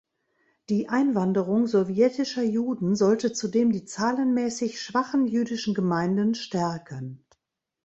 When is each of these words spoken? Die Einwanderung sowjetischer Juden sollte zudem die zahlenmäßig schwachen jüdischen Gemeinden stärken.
Die 0.69 0.89
Einwanderung 0.89 1.67
sowjetischer 1.67 2.41
Juden 2.41 2.95
sollte 2.95 3.33
zudem 3.33 3.71
die 3.71 3.85
zahlenmäßig 3.85 4.81
schwachen 4.81 5.27
jüdischen 5.27 5.75
Gemeinden 5.75 6.33
stärken. 6.33 7.23